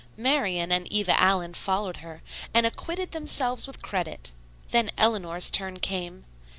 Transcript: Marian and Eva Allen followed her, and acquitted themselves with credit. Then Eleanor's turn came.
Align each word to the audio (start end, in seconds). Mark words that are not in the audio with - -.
Marian 0.17 0.71
and 0.71 0.91
Eva 0.91 1.13
Allen 1.21 1.53
followed 1.53 1.97
her, 1.97 2.23
and 2.55 2.65
acquitted 2.65 3.11
themselves 3.11 3.67
with 3.67 3.83
credit. 3.83 4.31
Then 4.71 4.89
Eleanor's 4.97 5.51
turn 5.51 5.77
came. 5.77 6.23